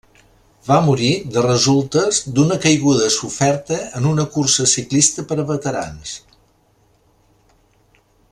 Va 0.67 0.75
morir 0.85 1.09
de 1.35 1.43
resultes 1.45 2.21
d'una 2.39 2.57
caiguda 2.63 3.09
soferta 3.17 3.77
en 4.01 4.09
una 4.13 4.27
cursa 4.39 4.67
ciclista 4.73 5.29
per 5.33 5.39
a 5.45 5.47
veterans. 5.53 6.17